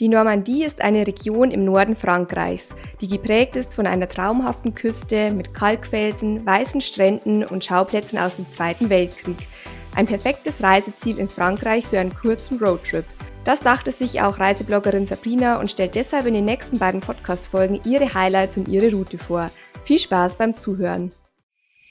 [0.00, 2.70] Die Normandie ist eine Region im Norden Frankreichs,
[3.02, 8.50] die geprägt ist von einer traumhaften Küste mit Kalkfelsen, weißen Stränden und Schauplätzen aus dem
[8.50, 9.36] Zweiten Weltkrieg.
[9.94, 13.04] Ein perfektes Reiseziel in Frankreich für einen kurzen Roadtrip.
[13.44, 18.14] Das dachte sich auch Reisebloggerin Sabrina und stellt deshalb in den nächsten beiden Podcast-Folgen ihre
[18.14, 19.50] Highlights und ihre Route vor.
[19.84, 21.12] Viel Spaß beim Zuhören.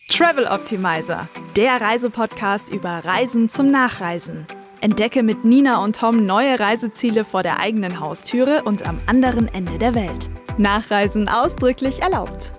[0.09, 4.47] Travel Optimizer, der Reisepodcast über Reisen zum Nachreisen.
[4.81, 9.77] Entdecke mit Nina und Tom neue Reiseziele vor der eigenen Haustüre und am anderen Ende
[9.77, 10.29] der Welt.
[10.57, 12.53] Nachreisen ausdrücklich erlaubt.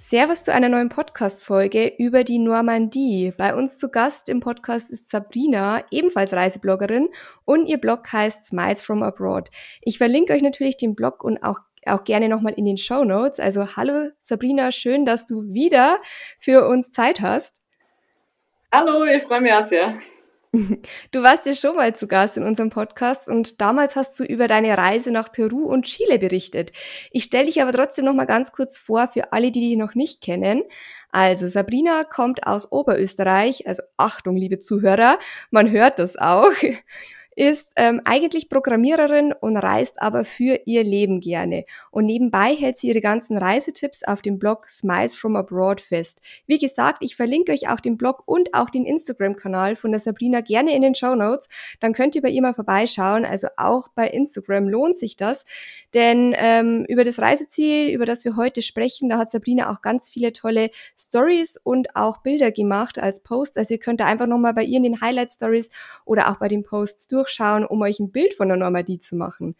[0.00, 3.32] Servus zu einer neuen Podcast-Folge über die Normandie.
[3.36, 7.08] Bei uns zu Gast im Podcast ist Sabrina, ebenfalls Reisebloggerin,
[7.44, 9.50] und ihr Blog heißt Smiles from Abroad.
[9.82, 13.40] Ich verlinke euch natürlich den Blog und auch auch gerne nochmal in den Show Notes.
[13.40, 15.98] Also hallo Sabrina, schön, dass du wieder
[16.38, 17.62] für uns Zeit hast.
[18.72, 19.94] Hallo, ich freue mich auch sehr.
[21.10, 24.48] Du warst ja schon mal zu Gast in unserem Podcast und damals hast du über
[24.48, 26.72] deine Reise nach Peru und Chile berichtet.
[27.10, 29.94] Ich stelle dich aber trotzdem noch mal ganz kurz vor für alle, die dich noch
[29.94, 30.62] nicht kennen.
[31.10, 35.18] Also Sabrina kommt aus Oberösterreich, also Achtung, liebe Zuhörer,
[35.50, 36.52] man hört das auch
[37.36, 41.64] ist ähm, eigentlich Programmiererin und reist aber für ihr Leben gerne.
[41.90, 46.20] Und nebenbei hält sie ihre ganzen Reisetipps auf dem Blog Smiles from Abroad fest.
[46.46, 50.40] Wie gesagt, ich verlinke euch auch den Blog und auch den Instagram-Kanal von der Sabrina
[50.40, 51.48] gerne in den Show Notes.
[51.80, 53.24] Dann könnt ihr bei ihr mal vorbeischauen.
[53.24, 55.44] Also auch bei Instagram lohnt sich das.
[55.94, 60.10] Denn ähm, über das Reiseziel, über das wir heute sprechen, da hat Sabrina auch ganz
[60.10, 63.58] viele tolle Stories und auch Bilder gemacht als Post.
[63.58, 65.70] Also ihr könnt da einfach nochmal bei ihr in den Highlight Stories
[66.04, 69.56] oder auch bei den Posts durchschauen, um euch ein Bild von der Normandie zu machen.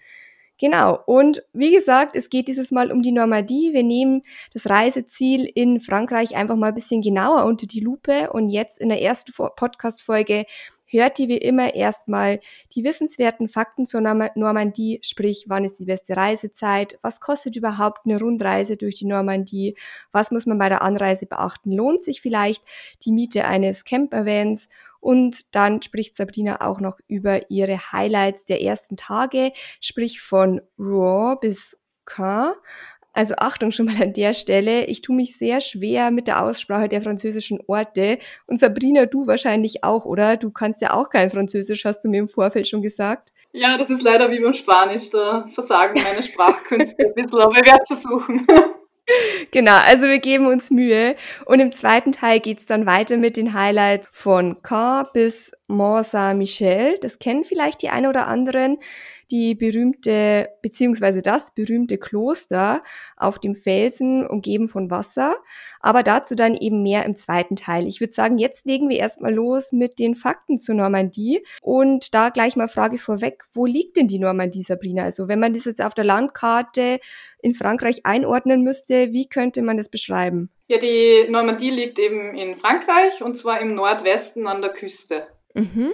[0.60, 1.00] Genau.
[1.06, 3.72] Und wie gesagt, es geht dieses Mal um die Normandie.
[3.72, 8.32] Wir nehmen das Reiseziel in Frankreich einfach mal ein bisschen genauer unter die Lupe.
[8.32, 10.44] Und jetzt in der ersten Podcast-Folge
[10.86, 12.38] hört ihr wie immer erstmal
[12.72, 18.20] die wissenswerten Fakten zur Normandie, sprich, wann ist die beste Reisezeit, was kostet überhaupt eine
[18.20, 19.76] Rundreise durch die Normandie,
[20.12, 22.62] was muss man bei der Anreise beachten, lohnt sich vielleicht
[23.04, 24.68] die Miete eines Campervans
[25.04, 31.36] und dann spricht Sabrina auch noch über ihre Highlights der ersten Tage, sprich von Rouen
[31.42, 31.76] bis
[32.06, 32.54] Caen.
[33.12, 34.86] Also Achtung schon mal an der Stelle.
[34.86, 38.18] Ich tue mich sehr schwer mit der Aussprache der französischen Orte.
[38.46, 40.38] Und Sabrina, du wahrscheinlich auch, oder?
[40.38, 43.30] Du kannst ja auch kein Französisch, hast du mir im Vorfeld schon gesagt.
[43.52, 45.10] Ja, das ist leider wie beim Spanisch.
[45.10, 48.46] Da versagen meine Sprachkünste ein bisschen, aber wir werden versuchen.
[49.50, 51.16] Genau, also wir geben uns Mühe.
[51.44, 56.98] Und im zweiten Teil geht's dann weiter mit den Highlights von Caen bis Mont Saint-Michel.
[57.00, 58.78] Das kennen vielleicht die einen oder anderen
[59.30, 62.82] die berühmte, beziehungsweise das berühmte Kloster
[63.16, 65.36] auf dem Felsen, umgeben von Wasser.
[65.80, 67.86] Aber dazu dann eben mehr im zweiten Teil.
[67.86, 71.44] Ich würde sagen, jetzt legen wir erstmal los mit den Fakten zur Normandie.
[71.60, 75.04] Und da gleich mal Frage vorweg, wo liegt denn die Normandie, Sabrina?
[75.04, 77.00] Also wenn man das jetzt auf der Landkarte
[77.40, 80.50] in Frankreich einordnen müsste, wie könnte man das beschreiben?
[80.66, 85.26] Ja, die Normandie liegt eben in Frankreich und zwar im Nordwesten an der Küste.
[85.52, 85.92] Mhm.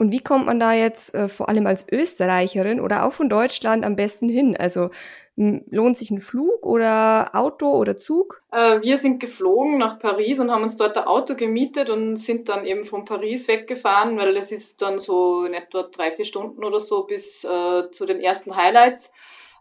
[0.00, 3.84] Und wie kommt man da jetzt äh, vor allem als Österreicherin oder auch von Deutschland
[3.84, 4.56] am besten hin?
[4.56, 4.88] Also
[5.36, 8.42] lohnt sich ein Flug oder Auto oder Zug?
[8.50, 12.48] Äh, wir sind geflogen nach Paris und haben uns dort ein Auto gemietet und sind
[12.48, 16.64] dann eben von Paris weggefahren, weil es ist dann so in etwa drei, vier Stunden
[16.64, 19.12] oder so bis äh, zu den ersten Highlights.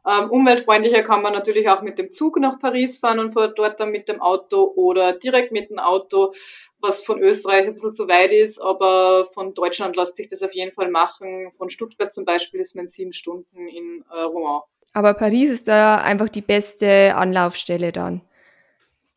[0.08, 3.82] Ähm, umweltfreundlicher kann man natürlich auch mit dem Zug nach Paris fahren und von dort
[3.82, 6.34] dann mit dem Auto oder direkt mit dem Auto
[6.82, 10.54] was von Österreich ein bisschen zu weit ist, aber von Deutschland lässt sich das auf
[10.54, 11.52] jeden Fall machen.
[11.58, 14.62] Von Stuttgart zum Beispiel ist man sieben Stunden in äh, Rouen.
[14.94, 18.22] Aber Paris ist da einfach die beste Anlaufstelle dann.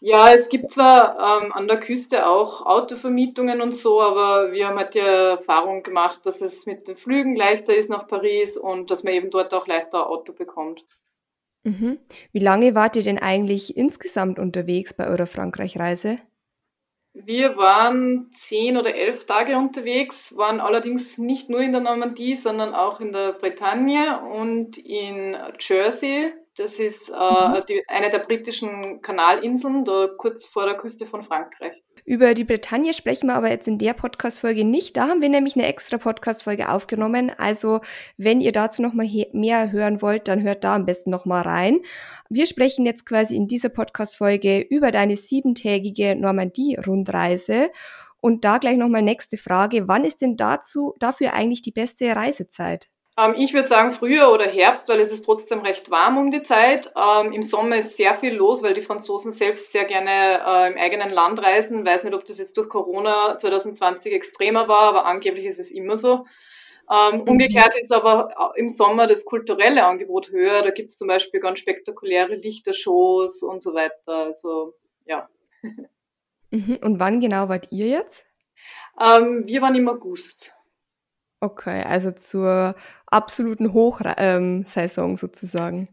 [0.04, 4.76] Ja, es gibt zwar ähm, an der Küste auch Autovermietungen und so, aber wir haben
[4.76, 9.04] halt die Erfahrung gemacht, dass es mit den Flügen leichter ist nach Paris und dass
[9.04, 10.84] man eben dort auch leichter ein Auto bekommt.
[11.62, 11.98] Mhm.
[12.32, 16.18] Wie lange wart ihr denn eigentlich insgesamt unterwegs bei eurer Frankreich-Reise?
[17.14, 22.74] Wir waren zehn oder elf Tage unterwegs, waren allerdings nicht nur in der Normandie, sondern
[22.74, 26.32] auch in der Bretagne und in Jersey.
[26.56, 27.62] Das ist äh, mhm.
[27.68, 31.81] die, eine der britischen Kanalinseln, da kurz vor der Küste von Frankreich.
[32.04, 34.96] Über die Bretagne sprechen wir aber jetzt in der Podcast-Folge nicht.
[34.96, 37.30] Da haben wir nämlich eine extra Podcast-Folge aufgenommen.
[37.38, 37.80] Also,
[38.16, 41.42] wenn ihr dazu noch mal mehr hören wollt, dann hört da am besten noch mal
[41.42, 41.78] rein.
[42.28, 47.70] Wir sprechen jetzt quasi in dieser Podcast-Folge über deine siebentägige Normandie-Rundreise.
[48.20, 49.86] Und da gleich noch mal nächste Frage.
[49.86, 52.91] Wann ist denn dazu, dafür eigentlich die beste Reisezeit?
[53.18, 56.42] Ähm, ich würde sagen Frühjahr oder Herbst, weil es ist trotzdem recht warm um die
[56.42, 56.92] Zeit.
[56.96, 60.78] Ähm, Im Sommer ist sehr viel los, weil die Franzosen selbst sehr gerne äh, im
[60.78, 61.80] eigenen Land reisen.
[61.80, 65.70] Ich weiß nicht, ob das jetzt durch Corona 2020 extremer war, aber angeblich ist es
[65.70, 66.24] immer so.
[66.90, 67.28] Ähm, mhm.
[67.28, 70.62] Umgekehrt ist aber im Sommer das kulturelle Angebot höher.
[70.62, 74.14] Da gibt es zum Beispiel ganz spektakuläre Lichtershows und so weiter.
[74.14, 74.74] Also
[75.04, 75.28] ja.
[76.54, 76.80] Mhm.
[76.82, 78.26] Und wann genau wart ihr jetzt?
[78.98, 80.54] Wir waren im August.
[81.42, 85.88] Okay, also zur absoluten Hochsaison ähm, sozusagen.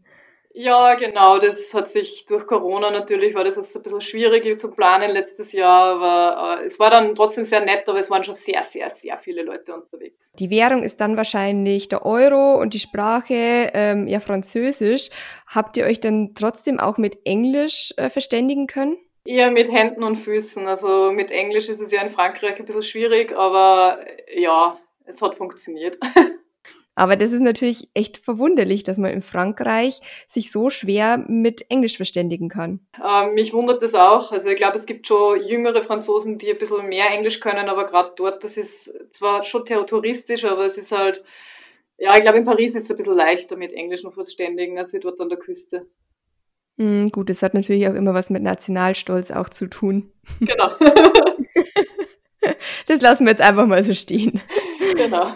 [0.54, 1.40] Ja, genau.
[1.40, 5.52] Das hat sich durch Corona natürlich, war das was ein bisschen schwierig zu planen letztes
[5.52, 8.92] Jahr, aber äh, es war dann trotzdem sehr nett, aber es waren schon sehr, sehr,
[8.92, 10.34] sehr viele Leute unterwegs.
[10.38, 15.10] Die Währung ist dann wahrscheinlich der Euro und die Sprache ähm, ja Französisch.
[15.48, 19.00] Habt ihr euch dann trotzdem auch mit Englisch äh, verständigen können?
[19.26, 20.68] Eher mit Händen und Füßen.
[20.68, 24.00] Also mit Englisch ist es ja in Frankreich ein bisschen schwierig, aber
[24.36, 24.80] ja,
[25.10, 25.98] es hat funktioniert.
[26.96, 31.96] Aber das ist natürlich echt verwunderlich, dass man in Frankreich sich so schwer mit Englisch
[31.96, 32.82] verständigen kann.
[33.02, 34.34] Ähm, mich wundert das auch.
[34.34, 37.86] Also ich glaube, es gibt schon jüngere Franzosen, die ein bisschen mehr Englisch können, aber
[37.86, 41.24] gerade dort, das ist zwar schon touristisch, aber es ist halt,
[41.98, 44.94] ja, ich glaube, in Paris ist es ein bisschen leichter mit Englisch noch verständigen, als
[44.94, 45.88] wie dort an der Küste.
[46.76, 50.12] Mm, gut, das hat natürlich auch immer was mit Nationalstolz auch zu tun.
[50.42, 50.68] Genau.
[52.88, 54.42] das lassen wir jetzt einfach mal so stehen.
[55.00, 55.28] Genau.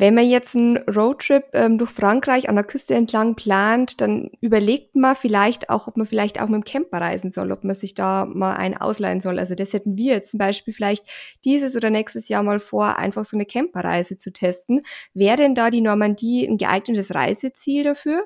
[0.00, 4.96] Wenn man jetzt einen Roadtrip ähm, durch Frankreich an der Küste entlang plant, dann überlegt
[4.96, 7.92] man vielleicht auch, ob man vielleicht auch mit dem Camper reisen soll, ob man sich
[7.92, 9.38] da mal einen ausleihen soll.
[9.38, 11.04] Also das hätten wir jetzt zum Beispiel vielleicht
[11.44, 14.84] dieses oder nächstes Jahr mal vor, einfach so eine Camperreise zu testen.
[15.12, 18.22] Wäre denn da die Normandie ein geeignetes Reiseziel dafür?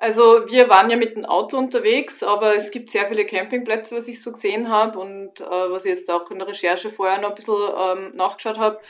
[0.00, 4.08] Also wir waren ja mit dem Auto unterwegs, aber es gibt sehr viele Campingplätze, was
[4.08, 7.28] ich so gesehen habe und äh, was ich jetzt auch in der Recherche vorher noch
[7.28, 8.80] ein bisschen ähm, nachgeschaut habe.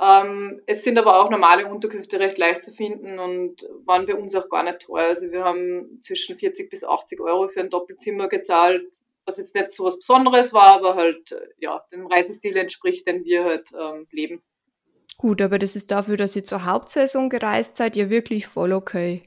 [0.00, 4.34] Ähm, es sind aber auch normale Unterkünfte recht leicht zu finden und waren bei uns
[4.34, 5.04] auch gar nicht teuer.
[5.04, 8.86] Also wir haben zwischen 40 bis 80 Euro für ein Doppelzimmer gezahlt,
[9.26, 13.26] was jetzt nicht so was Besonderes war, aber halt äh, ja dem Reisestil entspricht, den
[13.26, 14.42] wir halt ähm, leben.
[15.18, 19.20] Gut, aber das ist dafür, dass ihr zur Hauptsaison gereist seid, ja wirklich voll okay.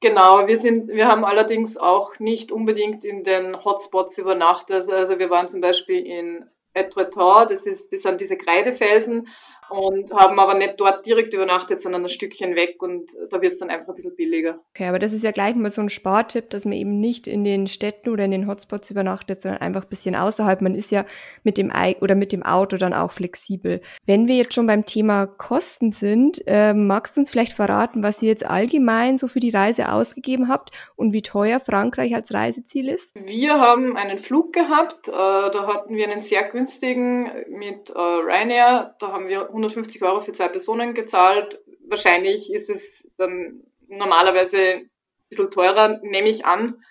[0.00, 4.90] Genau, wir sind, wir haben allerdings auch nicht unbedingt in den Hotspots übernachtet.
[4.90, 6.44] Also wir waren zum Beispiel in
[6.74, 9.28] Etretat, das ist, das sind diese Kreidefelsen
[9.70, 13.58] und haben aber nicht dort direkt übernachtet, sondern ein Stückchen weg und da wird es
[13.58, 14.60] dann einfach ein bisschen billiger.
[14.74, 17.44] Okay, aber das ist ja gleich mal so ein Spartipp, dass man eben nicht in
[17.44, 20.60] den Städten oder in den Hotspots übernachtet, sondern einfach ein bisschen außerhalb.
[20.60, 21.04] Man ist ja
[21.42, 23.80] mit dem Ei oder mit dem Auto dann auch flexibel.
[24.06, 28.22] Wenn wir jetzt schon beim Thema Kosten sind, äh, magst du uns vielleicht verraten, was
[28.22, 32.88] ihr jetzt allgemein so für die Reise ausgegeben habt und wie teuer Frankreich als Reiseziel
[32.88, 33.14] ist?
[33.14, 38.94] Wir haben einen Flug gehabt, äh, da hatten wir einen sehr günstigen mit äh, Ryanair,
[38.98, 41.60] da haben wir 150 Euro für zwei Personen gezahlt.
[41.88, 44.90] Wahrscheinlich ist es dann normalerweise ein
[45.28, 46.82] bisschen teurer, nehme ich an.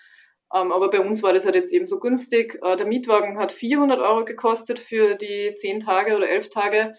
[0.54, 2.58] Ähm, aber bei uns war das halt jetzt eben so günstig.
[2.62, 6.94] Äh, der Mietwagen hat 400 Euro gekostet für die 10 Tage oder 11 Tage.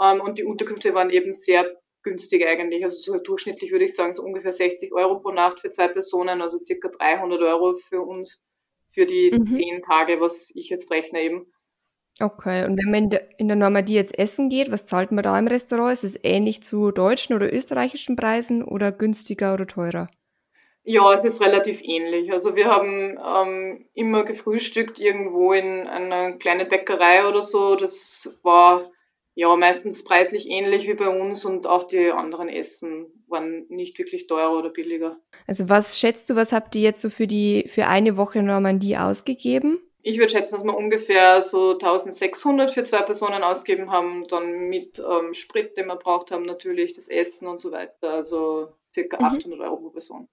[0.00, 2.84] Ähm, und die Unterkünfte waren eben sehr günstig eigentlich.
[2.84, 6.40] Also so durchschnittlich würde ich sagen, so ungefähr 60 Euro pro Nacht für zwei Personen,
[6.40, 8.42] also circa 300 Euro für uns
[8.88, 9.50] für die mhm.
[9.50, 11.52] 10 Tage, was ich jetzt rechne eben.
[12.18, 15.22] Okay, und wenn man in der, in der Normandie jetzt essen geht, was zahlt man
[15.22, 15.92] da im Restaurant?
[15.92, 20.08] Ist es ähnlich zu deutschen oder österreichischen Preisen oder günstiger oder teurer?
[20.88, 22.32] Ja, es ist relativ ähnlich.
[22.32, 27.74] Also wir haben ähm, immer gefrühstückt irgendwo in einer kleinen Bäckerei oder so.
[27.74, 28.90] Das war
[29.34, 34.28] ja meistens preislich ähnlich wie bei uns und auch die anderen Essen waren nicht wirklich
[34.28, 35.18] teurer oder billiger.
[35.46, 38.96] Also was schätzt du, was habt ihr jetzt so für die für eine Woche Normandie
[38.96, 39.78] ausgegeben?
[40.08, 45.00] Ich würde schätzen, dass wir ungefähr so 1600 für zwei Personen ausgeben haben, dann mit
[45.00, 48.10] ähm, Sprit, den wir braucht haben, natürlich das Essen und so weiter.
[48.10, 49.60] Also circa 800 mhm.
[49.64, 50.28] Euro pro Person.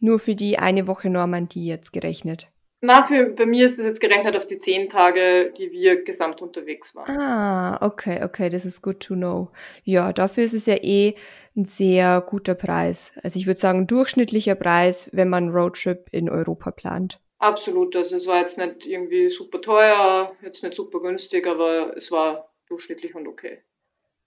[0.00, 2.48] Nur für die eine Woche Normandie jetzt gerechnet?
[2.80, 6.42] Na, für, bei mir ist das jetzt gerechnet auf die zehn Tage, die wir gesamt
[6.42, 7.16] unterwegs waren.
[7.16, 9.50] Ah, okay, okay, das ist good to know.
[9.84, 11.14] Ja, dafür ist es ja eh
[11.56, 13.12] ein sehr guter Preis.
[13.22, 17.20] Also ich würde sagen, durchschnittlicher Preis, wenn man einen Roadtrip in Europa plant.
[17.40, 22.12] Absolut, also es war jetzt nicht irgendwie super teuer, jetzt nicht super günstig, aber es
[22.12, 23.62] war durchschnittlich und okay.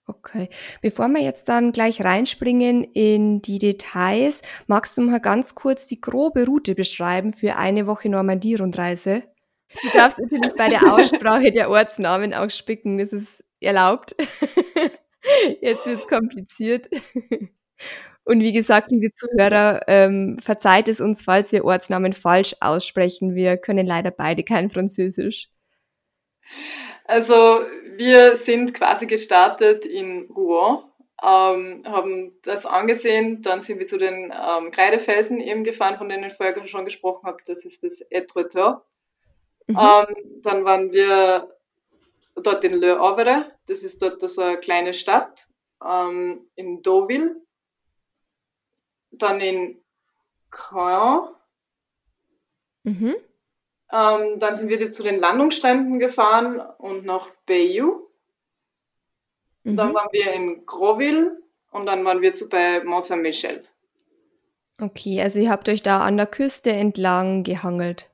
[0.06, 0.50] Okay.
[0.82, 6.00] Bevor wir jetzt dann gleich reinspringen in die Details, magst du mal ganz kurz die
[6.00, 9.22] grobe Route beschreiben für eine Woche Normandie-Rundreise?
[9.80, 14.14] Du darfst natürlich bei der Aussprache der Ortsnamen auch spicken, das ist erlaubt.
[15.60, 16.88] Jetzt wird es kompliziert.
[18.24, 23.34] Und wie gesagt, liebe Zuhörer, ähm, verzeiht es uns, falls wir Ortsnamen falsch aussprechen.
[23.34, 25.48] Wir können leider beide kein Französisch.
[27.04, 27.60] Also
[27.96, 30.84] wir sind quasi gestartet in Rouen,
[31.22, 36.24] ähm, haben das angesehen, dann sind wir zu den ähm, Kreidefelsen eben gefahren, von denen
[36.24, 38.84] ich vorher schon gesprochen habe, das ist das Etreteur.
[39.66, 39.78] Mhm.
[39.78, 41.48] Ähm, dann waren wir
[42.36, 45.46] dort in Le Havre, das ist dort so eine kleine Stadt,
[45.86, 47.36] ähm, in Deauville,
[49.18, 49.80] dann in
[50.50, 51.28] Caen.
[52.84, 53.16] Mhm.
[53.92, 58.08] Ähm, dann sind wir zu den Landungsstränden gefahren und nach Bayeux.
[59.62, 59.76] Mhm.
[59.76, 61.40] Dann waren wir in Groville
[61.70, 63.64] und dann waren wir zu bei Mont Saint-Michel.
[64.80, 68.10] Okay, also ihr habt euch da an der Küste entlang gehangelt.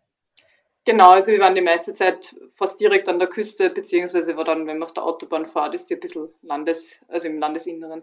[0.84, 4.66] Genau, also wir waren die meiste Zeit fast direkt an der Küste, beziehungsweise war dann,
[4.66, 8.02] wenn man auf der Autobahn fährt, ist die ein bisschen Landes, also im Landesinneren.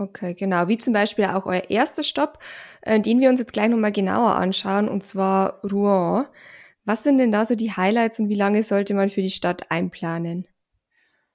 [0.00, 0.66] Okay, genau.
[0.66, 2.38] Wie zum Beispiel auch euer erster Stopp,
[2.80, 6.26] äh, den wir uns jetzt gleich nochmal genauer anschauen, und zwar Rouen.
[6.86, 9.70] Was sind denn da so die Highlights und wie lange sollte man für die Stadt
[9.70, 10.48] einplanen?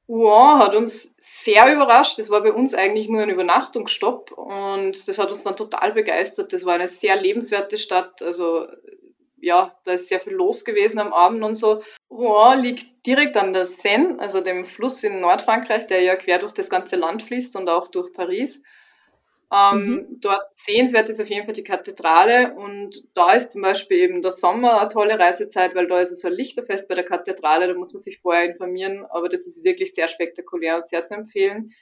[0.10, 2.18] Rouen hat uns sehr überrascht.
[2.18, 6.52] Das war bei uns eigentlich nur ein Übernachtungsstopp und das hat uns dann total begeistert.
[6.52, 8.24] Das war eine sehr lebenswerte Stadt.
[8.24, 8.66] Also
[9.38, 11.84] ja, da ist sehr viel los gewesen am Abend und so.
[12.10, 16.54] Rouen liegt direkt an der Seine, also dem Fluss in Nordfrankreich, der ja quer durch
[16.54, 18.64] das ganze Land fließt und auch durch Paris.
[19.54, 20.18] Ähm, mhm.
[20.22, 24.32] Dort sehenswert ist auf jeden Fall die Kathedrale und da ist zum Beispiel eben der
[24.32, 27.94] Sommer eine tolle Reisezeit, weil da ist so ein Lichterfest bei der Kathedrale, da muss
[27.94, 31.74] man sich vorher informieren, aber das ist wirklich sehr spektakulär und sehr zu empfehlen.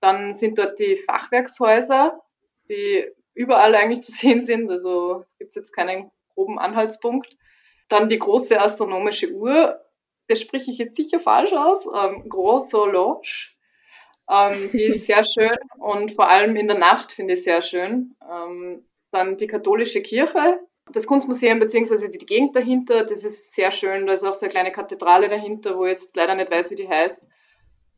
[0.00, 2.20] Dann sind dort die Fachwerkshäuser,
[2.68, 6.10] die überall eigentlich zu sehen sind, also gibt es jetzt keinen
[6.40, 7.36] groben Anhaltspunkt.
[7.88, 9.80] Dann die große astronomische Uhr,
[10.28, 13.50] das spreche ich jetzt sicher falsch aus, ähm, Grosse Horloge.
[14.30, 18.14] Ähm, die ist sehr schön und vor allem in der Nacht finde ich sehr schön.
[18.30, 20.60] Ähm, dann die katholische Kirche,
[20.92, 22.08] das Kunstmuseum bzw.
[22.10, 24.06] die Gegend dahinter, das ist sehr schön.
[24.06, 26.76] Da ist auch so eine kleine Kathedrale dahinter, wo ich jetzt leider nicht weiß, wie
[26.76, 27.26] die heißt.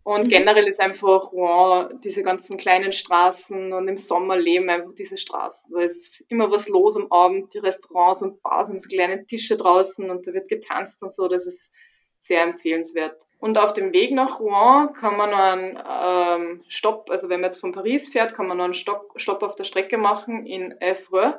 [0.04, 0.30] Und mhm.
[0.30, 5.74] generell ist einfach Rouen, diese ganzen kleinen Straßen und im Sommer leben einfach diese Straßen.
[5.74, 9.56] Da ist immer was los am Abend, die Restaurants und Bars haben so kleine Tische
[9.56, 11.28] draußen und da wird getanzt und so.
[11.28, 11.74] Das ist
[12.18, 13.26] sehr empfehlenswert.
[13.38, 17.50] Und auf dem Weg nach Rouen kann man noch einen ähm, Stopp, also wenn man
[17.50, 20.72] jetzt von Paris fährt, kann man noch einen Stopp, Stopp auf der Strecke machen in
[20.80, 21.34] Evreux.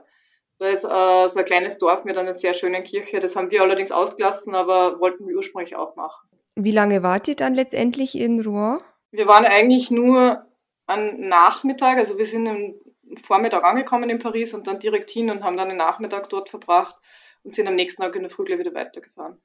[0.59, 3.19] Da ist äh, so ein kleines Dorf mit einer sehr schönen Kirche.
[3.19, 6.27] Das haben wir allerdings ausgelassen, aber wollten wir ursprünglich auch machen.
[6.55, 8.79] Wie lange wart ihr dann letztendlich in Rouen?
[9.11, 10.45] Wir waren eigentlich nur
[10.85, 12.75] am Nachmittag, also wir sind am
[13.21, 16.95] Vormittag angekommen in Paris und dann direkt hin und haben dann den Nachmittag dort verbracht
[17.43, 19.37] und sind am nächsten Tag in der Früh wieder weitergefahren.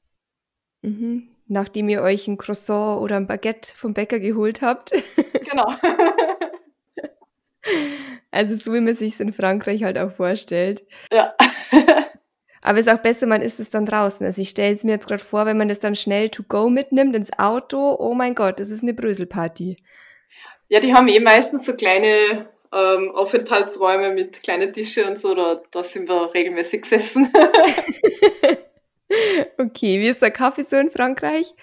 [0.83, 1.29] Mhm.
[1.47, 4.93] Nachdem ihr euch ein Croissant oder ein Baguette vom Bäcker geholt habt.
[5.51, 5.73] Genau.
[8.31, 10.85] also so wie man sich in Frankreich halt auch vorstellt.
[11.11, 11.35] Ja.
[12.63, 14.25] Aber es ist auch besser, man isst es dann draußen.
[14.27, 16.69] Also ich stelle es mir jetzt gerade vor, wenn man das dann schnell to go
[16.69, 19.77] mitnimmt ins Auto, oh mein Gott, das ist eine Bröselparty.
[20.69, 25.61] Ja, die haben eh meistens so kleine ähm, Aufenthaltsräume mit kleinen Tische und so, da,
[25.71, 27.33] da sind wir regelmäßig gesessen.
[29.59, 31.55] okay, wie ist der Kaffee so in Frankreich?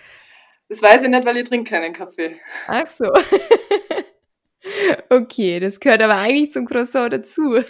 [0.70, 2.40] Das weiß ich nicht, weil ich trinke keinen Kaffee.
[2.68, 3.06] Ach so.
[5.10, 7.60] okay, das gehört aber eigentlich zum Croissant dazu.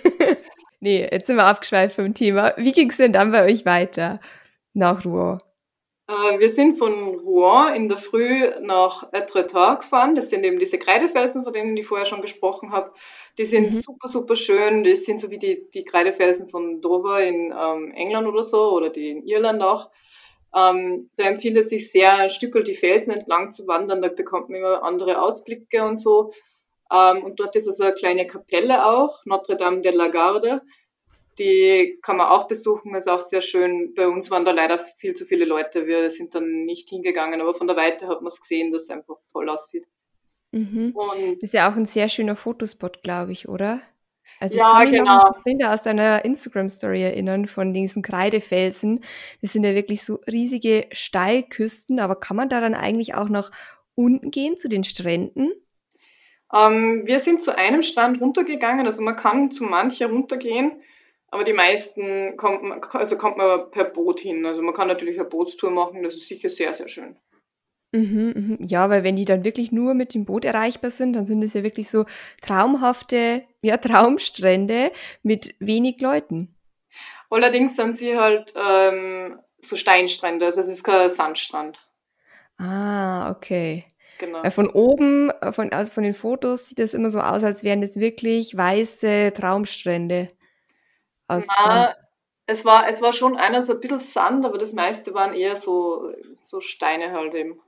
[0.79, 2.53] Nee, jetzt sind wir abgeschweift vom Thema.
[2.57, 4.19] Wie ging es denn dann bei euch weiter
[4.73, 5.41] nach Rouen?
[6.07, 10.15] Äh, wir sind von Rouen in der Früh nach Etretat gefahren.
[10.15, 12.91] Das sind eben diese Kreidefelsen, von denen ich vorher schon gesprochen habe.
[13.37, 13.71] Die sind mhm.
[13.71, 14.83] super, super schön.
[14.83, 18.89] Die sind so wie die, die Kreidefelsen von Dover in ähm, England oder so oder
[18.89, 19.89] die in Irland auch.
[20.55, 24.01] Ähm, da empfiehlt es sich sehr, ein Stück die Felsen entlang zu wandern.
[24.01, 26.31] Da bekommt man immer andere Ausblicke und so.
[26.91, 30.61] Ähm, und dort ist also eine kleine Kapelle auch, Notre Dame de la Garde.
[31.37, 33.93] Die kann man auch besuchen, ist auch sehr schön.
[33.93, 35.85] Bei uns waren da leider viel zu viele Leute.
[35.85, 38.89] Wir sind dann nicht hingegangen, aber von der Weite hat man es gesehen, dass es
[38.89, 39.85] einfach toll aussieht.
[40.51, 40.93] Mhm.
[40.95, 43.81] Und das ist ja auch ein sehr schöner Fotospot, glaube ich, oder?
[44.39, 45.17] Also ja, ich kann mich genau.
[45.17, 49.03] noch Bilder aus deiner Instagram-Story erinnern von diesen Kreidefelsen.
[49.41, 53.51] Das sind ja wirklich so riesige Steilküsten, aber kann man da dann eigentlich auch nach
[53.95, 55.51] unten gehen zu den Stränden?
[56.55, 60.81] Ähm, wir sind zu einem Strand runtergegangen, also man kann zu manchen runtergehen,
[61.27, 64.45] aber die meisten kommt man, also kommt man per Boot hin.
[64.45, 67.17] Also man kann natürlich eine Bootstour machen, das ist sicher sehr, sehr schön.
[67.91, 68.57] Mhm, mhm.
[68.65, 71.53] Ja, weil wenn die dann wirklich nur mit dem Boot erreichbar sind, dann sind es
[71.53, 72.05] ja wirklich so
[72.41, 74.91] traumhafte, ja, Traumstrände
[75.23, 76.55] mit wenig Leuten.
[77.29, 81.79] Allerdings sind sie halt ähm, so Steinstrände, also es ist kein Sandstrand.
[82.57, 83.83] Ah, okay.
[84.17, 84.43] Genau.
[84.43, 87.63] Weil von oben, äh, von, also von den Fotos sieht es immer so aus, als
[87.63, 90.29] wären das wirklich weiße Traumstrände.
[91.27, 91.93] Aus Na,
[92.45, 95.55] es war, es war schon einer so ein bisschen Sand, aber das meiste waren eher
[95.55, 97.59] so, so Steine halt eben.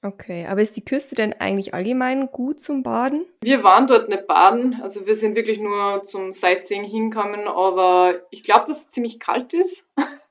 [0.00, 3.26] Okay, aber ist die Küste denn eigentlich allgemein gut zum Baden?
[3.42, 8.44] Wir waren dort nicht baden, also wir sind wirklich nur zum Sightseeing hingekommen, aber ich
[8.44, 9.90] glaube, dass es ziemlich kalt ist.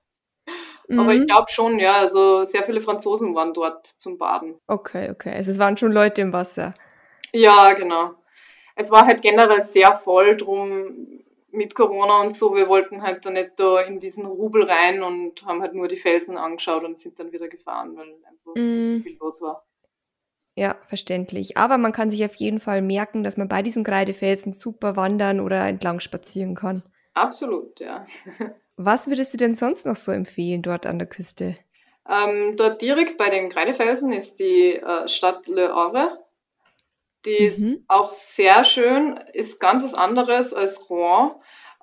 [0.87, 0.99] Mhm.
[0.99, 1.25] Aber ich mhm.
[1.25, 4.59] glaube schon, ja, also sehr viele Franzosen waren dort zum Baden.
[4.67, 5.33] Okay, okay.
[5.33, 6.73] Also es waren schon Leute im Wasser.
[7.33, 8.11] Ja, genau.
[8.75, 12.55] Es war halt generell sehr voll drum mit Corona und so.
[12.55, 15.97] Wir wollten halt da nicht da in diesen Rubel rein und haben halt nur die
[15.97, 18.85] Felsen angeschaut und sind dann wieder gefahren, weil einfach mm.
[18.85, 19.65] zu viel los war.
[20.55, 21.57] Ja, verständlich.
[21.57, 25.39] Aber man kann sich auf jeden Fall merken, dass man bei diesen Kreidefelsen super wandern
[25.39, 26.83] oder entlang spazieren kann.
[27.13, 28.05] Absolut, ja.
[28.77, 31.55] Was würdest du denn sonst noch so empfehlen dort an der Küste?
[32.07, 36.23] Ähm, dort direkt bei den Kreidefelsen ist die äh, Stadt Le Havre.
[37.25, 37.47] Die mhm.
[37.47, 41.31] ist auch sehr schön, ist ganz was anderes als Rouen.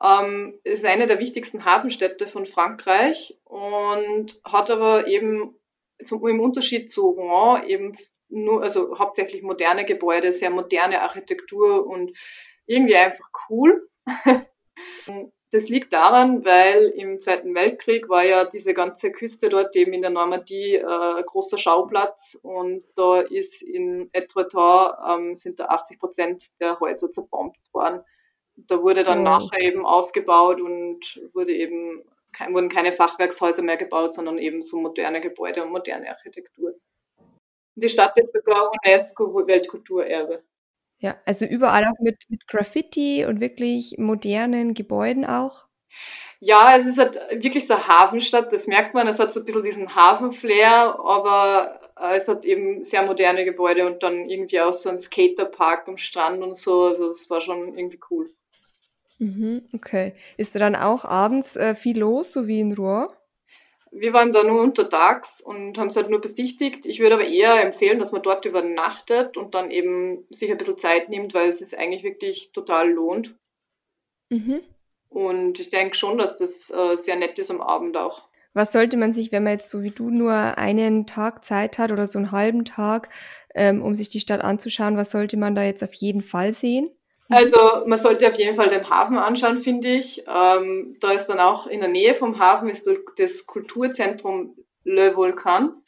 [0.02, 5.56] Ähm, ist eine der wichtigsten Hafenstädte von Frankreich und hat aber eben
[6.02, 7.96] zum, im Unterschied zu Rouen eben
[8.28, 12.16] nur, also hauptsächlich moderne Gebäude, sehr moderne Architektur und
[12.66, 13.88] irgendwie einfach cool.
[15.54, 20.00] Das liegt daran, weil im Zweiten Weltkrieg war ja diese ganze Küste dort eben in
[20.00, 26.60] der Normandie äh, großer Schauplatz und da ist in Etretat ähm, sind da 80 Prozent
[26.60, 28.02] der Häuser zerbombt worden.
[28.56, 29.22] Da wurde dann oh.
[29.22, 34.78] nachher eben aufgebaut und wurde eben kein, wurden keine Fachwerkshäuser mehr gebaut, sondern eben so
[34.78, 36.74] moderne Gebäude und moderne Architektur.
[37.76, 40.42] Die Stadt ist sogar UNESCO-Weltkulturerbe.
[41.04, 45.66] Ja, also überall auch mit, mit Graffiti und wirklich modernen Gebäuden auch.
[46.40, 49.06] Ja, es ist halt wirklich so eine Hafenstadt, das merkt man.
[49.06, 53.84] Es hat so ein bisschen diesen Hafenflair, aber äh, es hat eben sehr moderne Gebäude
[53.84, 56.84] und dann irgendwie auch so ein Skaterpark am Strand und so.
[56.84, 58.30] Also es war schon irgendwie cool.
[59.18, 60.14] Mhm, okay.
[60.38, 63.08] Ist da dann auch abends äh, viel los, so wie in Rouen?
[63.96, 66.84] Wir waren da nur untertags und haben es halt nur besichtigt.
[66.84, 70.78] Ich würde aber eher empfehlen, dass man dort übernachtet und dann eben sich ein bisschen
[70.78, 73.36] Zeit nimmt, weil es sich eigentlich wirklich total lohnt.
[74.30, 74.62] Mhm.
[75.08, 78.24] Und ich denke schon, dass das äh, sehr nett ist am Abend auch.
[78.52, 81.92] Was sollte man sich, wenn man jetzt so wie du nur einen Tag Zeit hat
[81.92, 83.10] oder so einen halben Tag,
[83.54, 86.90] ähm, um sich die Stadt anzuschauen, was sollte man da jetzt auf jeden Fall sehen?
[87.28, 90.24] Also man sollte auf jeden Fall den Hafen anschauen, finde ich.
[90.26, 95.82] Ähm, da ist dann auch in der Nähe vom Hafen ist das Kulturzentrum Le Volcan.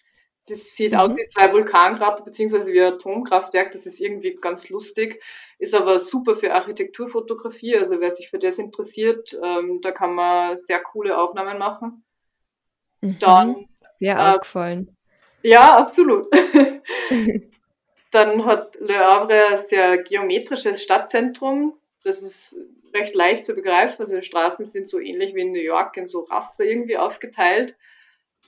[0.49, 0.99] Das sieht mhm.
[0.99, 3.73] aus wie zwei Vulkankrater beziehungsweise wie ein Atomkraftwerk.
[3.73, 5.23] Das ist irgendwie ganz lustig,
[5.59, 7.77] ist aber super für Architekturfotografie.
[7.77, 12.05] Also wer sich für das interessiert, ähm, da kann man sehr coole Aufnahmen machen.
[13.01, 13.19] Mhm.
[13.19, 14.97] Dann sehr äh, ausgefallen.
[15.43, 16.29] Ja, absolut.
[18.17, 21.75] Dann hat Le Havre ein sehr geometrisches Stadtzentrum.
[22.03, 24.01] Das ist recht leicht zu begreifen.
[24.01, 27.77] Also die Straßen sind so ähnlich wie in New York in so Raster irgendwie aufgeteilt.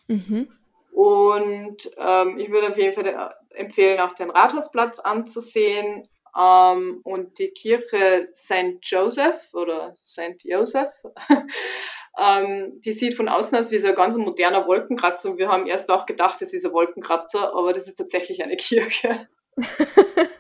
[0.06, 0.48] Mhm.
[0.90, 6.02] Und ähm, ich würde auf jeden Fall empfehlen, auch den Rathausplatz anzusehen
[6.34, 8.78] ähm, und die Kirche St.
[8.80, 10.44] Joseph oder St.
[10.44, 10.94] Joseph.
[12.18, 15.32] ähm, die sieht von außen aus wie so ein ganz moderner Wolkenkratzer.
[15.32, 18.56] Und wir haben erst auch gedacht, das ist ein Wolkenkratzer, aber das ist tatsächlich eine
[18.56, 19.28] Kirche.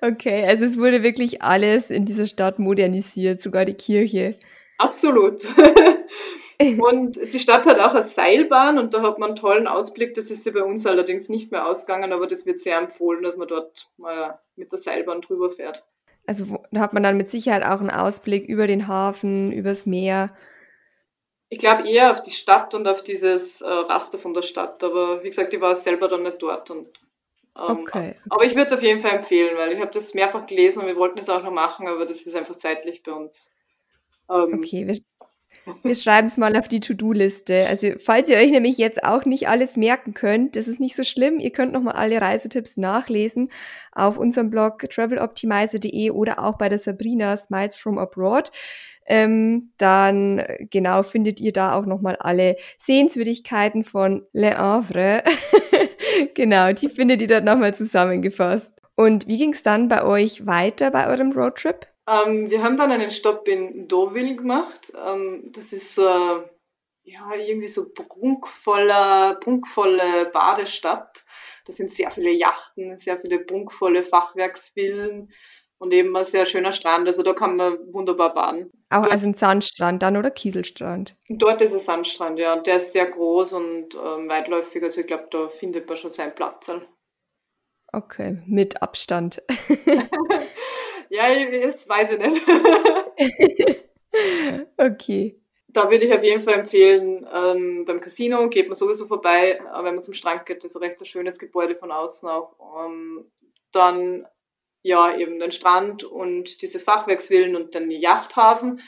[0.00, 4.36] Okay, also es wurde wirklich alles in dieser Stadt modernisiert, sogar die Kirche.
[4.78, 5.42] Absolut.
[6.80, 10.14] Und die Stadt hat auch eine Seilbahn und da hat man einen tollen Ausblick.
[10.14, 13.36] Das ist ja bei uns allerdings nicht mehr ausgegangen, aber das wird sehr empfohlen, dass
[13.36, 15.84] man dort mal mit der Seilbahn drüber fährt.
[16.24, 20.36] Also da hat man dann mit Sicherheit auch einen Ausblick über den Hafen, übers Meer.
[21.48, 25.24] Ich glaube eher auf die Stadt und auf dieses äh, Raster von der Stadt, aber
[25.24, 26.86] wie gesagt, ich war selber dann nicht dort und
[27.54, 28.16] okay.
[28.30, 30.86] Aber ich würde es auf jeden Fall empfehlen, weil ich habe das mehrfach gelesen und
[30.86, 33.56] wir wollten es auch noch machen, aber das ist einfach zeitlich bei uns.
[34.30, 34.96] Ähm, okay, wir,
[35.82, 37.66] wir schreiben es mal auf die To-Do-Liste.
[37.66, 41.04] Also falls ihr euch nämlich jetzt auch nicht alles merken könnt, das ist nicht so
[41.04, 41.38] schlimm.
[41.38, 43.50] Ihr könnt nochmal alle Reisetipps nachlesen
[43.92, 48.50] auf unserem Blog traveloptimizer.de oder auch bei der Sabrina Smiles from Abroad.
[49.04, 55.24] Ähm, dann genau findet ihr da auch nochmal alle Sehenswürdigkeiten von Le Havre.
[56.34, 58.72] genau, die findet ihr dort nochmal zusammengefasst.
[58.94, 61.86] Und wie ging es dann bei euch weiter bei eurem Roadtrip?
[62.06, 64.92] Ähm, wir haben dann einen Stopp in Deauville gemacht.
[64.94, 66.02] Ähm, das ist äh,
[67.04, 71.24] ja irgendwie so prunkvoller, prunkvolle Badestadt.
[71.64, 75.32] Da sind sehr viele Yachten, sehr viele prunkvolle Fachwerksvillen
[75.78, 77.06] und eben ein sehr schöner Strand.
[77.06, 78.70] Also da kann man wunderbar baden.
[78.92, 81.16] Auch also ein Sandstrand dann oder Kieselstrand?
[81.28, 82.52] Dort ist ein Sandstrand, ja.
[82.52, 84.82] Und der ist sehr groß und ähm, weitläufig.
[84.82, 86.70] Also ich glaube, da findet man schon seinen Platz.
[87.92, 89.42] Okay, mit Abstand.
[91.10, 91.24] ja,
[91.62, 92.42] das weiß ich nicht.
[94.76, 95.40] okay.
[95.68, 99.84] da würde ich auf jeden Fall empfehlen, ähm, beim Casino geht man sowieso vorbei, äh,
[99.84, 102.56] wenn man zum Strand geht, das ist ein recht schönes Gebäude von außen auch.
[102.84, 103.30] Ähm,
[103.72, 104.26] dann
[104.82, 108.80] ja eben den Strand und diese Fachwerksvillen und den Yachthafen.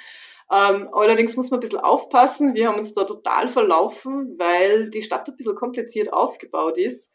[0.52, 2.54] Ähm, allerdings muss man ein bisschen aufpassen.
[2.54, 7.14] Wir haben uns da total verlaufen, weil die Stadt ein bisschen kompliziert aufgebaut ist.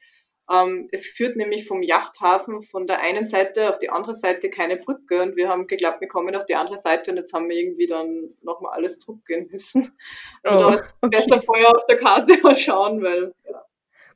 [0.52, 4.78] Ähm, es führt nämlich vom Yachthafen von der einen Seite auf die andere Seite keine
[4.78, 7.56] Brücke und wir haben geglaubt, wir kommen auf die andere Seite und jetzt haben wir
[7.56, 9.96] irgendwie dann nochmal alles zurückgehen müssen.
[10.42, 11.18] Also oh, da ist okay.
[11.18, 13.36] besser vorher auf der Karte mal schauen, weil.
[13.48, 13.64] Ja.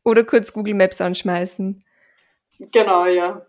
[0.03, 1.83] Oder kurz Google Maps anschmeißen.
[2.71, 3.45] Genau, ja.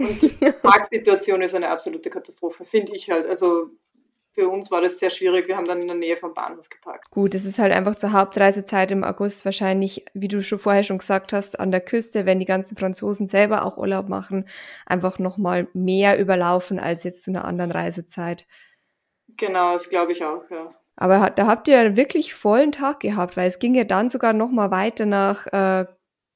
[0.00, 0.28] Und die
[0.62, 3.26] Parksituation ist eine absolute Katastrophe, finde ich halt.
[3.26, 3.70] Also
[4.38, 5.48] für uns war das sehr schwierig.
[5.48, 7.10] Wir haben dann in der Nähe vom Bahnhof geparkt.
[7.10, 10.98] Gut, es ist halt einfach zur Hauptreisezeit im August wahrscheinlich, wie du schon vorher schon
[10.98, 14.48] gesagt hast, an der Küste, wenn die ganzen Franzosen selber auch Urlaub machen,
[14.86, 18.46] einfach nochmal mehr überlaufen als jetzt zu einer anderen Reisezeit.
[19.36, 20.70] Genau, das glaube ich auch, ja.
[20.94, 24.70] Aber da habt ihr wirklich vollen Tag gehabt, weil es ging ja dann sogar nochmal
[24.70, 25.86] weiter nach äh,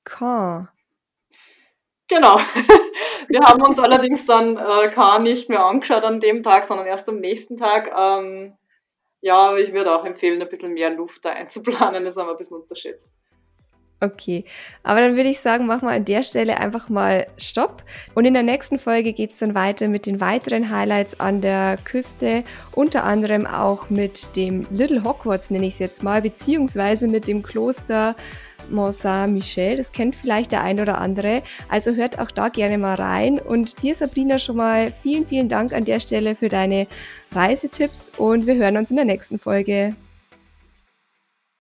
[0.05, 0.69] Caen.
[2.09, 2.39] Genau.
[3.29, 7.09] Wir haben uns allerdings dann äh, Kahn nicht mehr angeschaut an dem Tag, sondern erst
[7.09, 7.93] am nächsten Tag.
[7.97, 8.57] Ähm,
[9.21, 12.05] ja, ich würde auch empfehlen, ein bisschen mehr Luft da einzuplanen.
[12.05, 13.19] Das haben wir ein bisschen unterschätzt.
[14.03, 14.45] Okay,
[14.83, 17.85] aber dann würde ich sagen, machen wir an der Stelle einfach mal Stopp.
[18.17, 21.79] Und in der nächsten Folge geht es dann weiter mit den weiteren Highlights an der
[21.85, 27.29] Küste, unter anderem auch mit dem Little Hogwarts, nenne ich es jetzt mal, beziehungsweise mit
[27.29, 28.17] dem Kloster
[28.71, 29.77] Mont Saint-Michel.
[29.77, 31.43] Das kennt vielleicht der ein oder andere.
[31.69, 33.39] Also hört auch da gerne mal rein.
[33.39, 36.87] Und dir, Sabrina, schon mal vielen, vielen Dank an der Stelle für deine
[37.33, 39.95] Reisetipps und wir hören uns in der nächsten Folge.